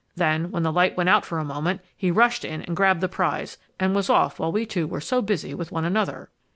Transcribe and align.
Then, 0.15 0.49
when 0.49 0.63
the 0.63 0.71
light 0.71 0.97
went 0.97 1.09
out 1.09 1.25
for 1.25 1.37
a 1.37 1.43
moment, 1.45 1.79
he 1.95 2.09
rushed 2.09 2.43
in 2.43 2.63
and 2.63 2.75
grabbed 2.75 3.01
the 3.01 3.07
prize 3.07 3.59
and 3.79 3.93
was 3.95 4.09
off 4.09 4.39
while 4.39 4.51
we 4.51 4.65
two 4.65 4.87
were 4.87 4.99
so 4.99 5.21
busy 5.21 5.53
with 5.53 5.71
one 5.71 5.85
another! 5.85 6.31